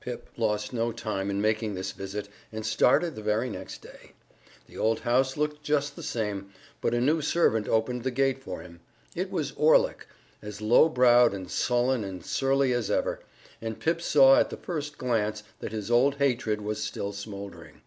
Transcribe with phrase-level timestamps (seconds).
[0.00, 4.12] Pip lost no time in making this visit, and started the very next day.
[4.66, 8.62] The old house looked just the same, but a new servant opened the gate for
[8.62, 8.80] him:
[9.14, 10.06] it was Orlick,
[10.40, 13.20] as low browed and sullen and surly as ever,
[13.60, 17.82] and Pip saw at the first glance that his old hatred was still smoldering.